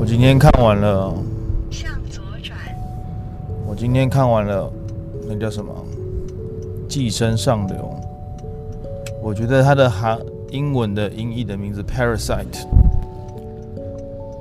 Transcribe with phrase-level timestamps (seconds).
[0.00, 1.12] 我今天看完了。
[1.70, 2.58] 向左转。
[3.66, 4.72] 我今天看完了，
[5.28, 5.70] 那叫什么？
[6.88, 7.94] 寄生上流。
[9.22, 10.18] 我觉得它的韩
[10.52, 12.64] 英文的音译的名字 “Parasite”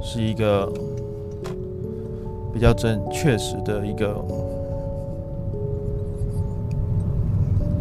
[0.02, 0.72] 是一个
[2.54, 4.26] 比较真确实的一个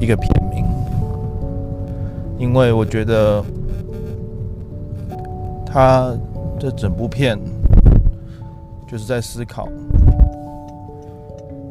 [0.00, 0.64] 一个片名，
[2.40, 3.40] 因为我觉得
[5.64, 6.12] 它
[6.58, 7.38] 这整部片。
[8.90, 9.68] 就是在思考，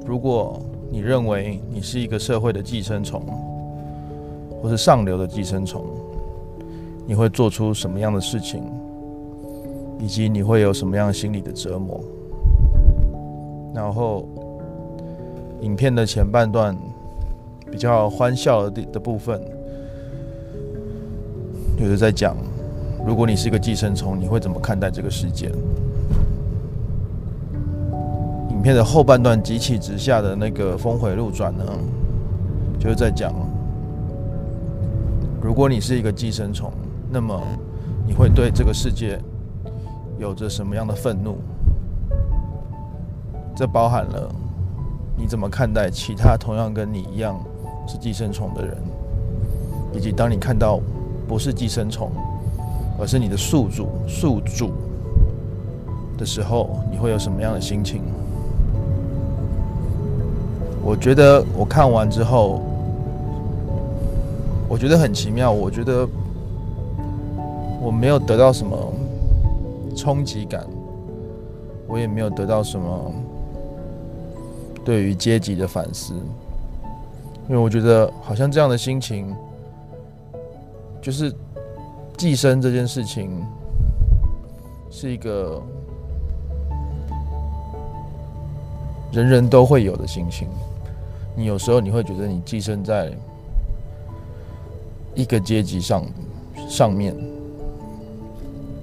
[0.06, 3.24] 如果你认为你是一个社会的寄生虫，
[4.62, 5.84] 或是上流的寄生虫，
[7.08, 8.62] 你会做出什么样的事情，
[10.00, 12.00] 以及你会有什么样心理的折磨？
[13.74, 14.28] 然后，
[15.62, 16.78] 影片的前半段
[17.72, 19.42] 比较欢笑的的部分，
[21.80, 22.38] 就是在讲，
[23.06, 25.52] 如果你是一个寄生虫，你会怎么看待这个世界？
[28.74, 31.64] 的后半段急起直下的那个峰回路转呢，
[32.80, 33.34] 就是在讲，
[35.42, 36.72] 如果你是一个寄生虫，
[37.12, 37.42] 那么
[38.08, 39.20] 你会对这个世界
[40.18, 41.38] 有着什么样的愤怒？
[43.56, 44.30] 这包含了
[45.16, 47.40] 你怎么看待其他同样跟你一样
[47.88, 48.78] 是寄生虫的人，
[49.94, 50.80] 以及当你看到
[51.28, 52.12] 不是寄生虫，
[53.00, 54.72] 而是你的宿主宿主
[56.18, 58.02] 的时候，你会有什么样的心情？
[60.88, 62.62] 我觉得我看完之后，
[64.70, 65.52] 我觉得很奇妙。
[65.52, 66.08] 我觉得
[67.82, 68.94] 我没有得到什么
[69.98, 70.66] 冲击感，
[71.88, 73.14] 我也没有得到什么
[74.86, 76.14] 对于阶级的反思，
[77.50, 79.36] 因为我觉得好像这样的心情，
[81.02, 81.36] 就是
[82.16, 83.30] 寄生这件事情
[84.90, 85.62] 是一个
[89.12, 90.48] 人人都会有的心情。
[91.38, 93.16] 你有时候你会觉得你寄生在
[95.14, 96.04] 一个阶级上
[96.68, 97.16] 上面，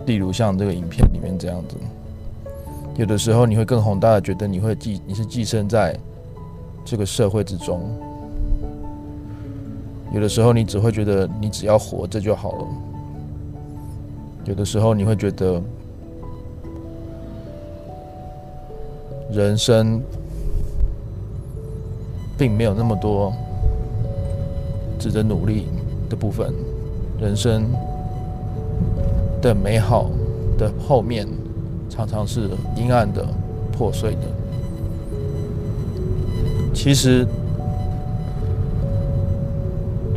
[0.06, 1.76] 例如像这个影片里面这样子。
[2.96, 5.98] 有的时候你会更宏大的觉得你会寄你是寄生在
[6.84, 7.82] 这个社会之中。
[10.12, 12.68] 有的时候你只会觉得你只要活着就好了。
[14.44, 15.60] 有的时候你会觉得
[19.32, 20.00] 人生。
[22.36, 23.32] 并没有那么多
[24.98, 25.66] 值得努力
[26.08, 26.52] 的部分，
[27.20, 27.70] 人生
[29.40, 30.10] 的美好
[30.58, 31.28] 的后面
[31.88, 33.24] 常常是阴暗的、
[33.72, 34.20] 破碎的。
[36.72, 37.24] 其实，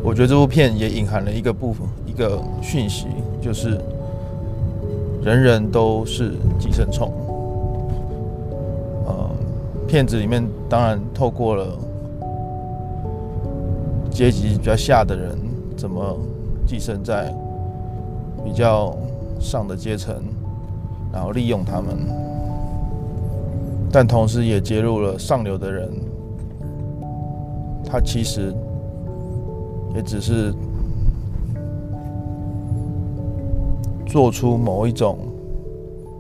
[0.03, 3.06] 我觉得这部片也隐含了一个部分、一个讯息，
[3.39, 3.79] 就是
[5.23, 7.13] 人人都是寄生虫。
[9.06, 9.29] 呃，
[9.88, 11.77] 片子里面当然透过了。
[14.17, 15.38] 阶级比较下的人
[15.78, 16.17] 怎么
[16.66, 17.31] 寄生在
[18.44, 18.97] 比较
[19.39, 20.16] 上的阶层，
[21.13, 21.95] 然后利用他们，
[23.91, 25.91] 但同时也揭露了上流的人，
[27.85, 28.51] 他其实
[29.94, 30.51] 也只是
[34.07, 35.19] 做出某一种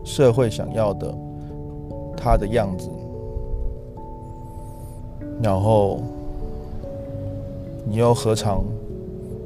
[0.03, 1.11] 社会想要的
[2.15, 2.91] 他的样子，
[5.41, 5.99] 然后。
[7.89, 8.63] 你又何尝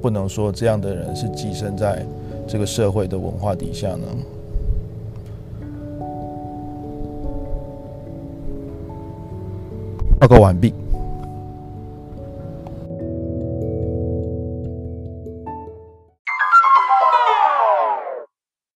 [0.02, 2.06] 不能说这样的人是寄生在
[2.48, 4.08] 这个社会的文化底下呢？
[10.20, 10.74] 报告完毕。